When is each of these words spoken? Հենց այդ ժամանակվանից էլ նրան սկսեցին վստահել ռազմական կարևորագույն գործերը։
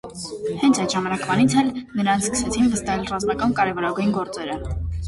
Հենց 0.61 0.79
այդ 0.83 0.95
ժամանակվանից 0.95 1.57
էլ 1.63 1.69
նրան 2.01 2.27
սկսեցին 2.29 2.73
վստահել 2.75 3.07
ռազմական 3.15 3.57
կարևորագույն 3.61 4.19
գործերը։ 4.21 4.63